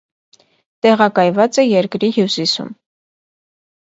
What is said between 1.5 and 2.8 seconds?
է երկրի հյուսիսում։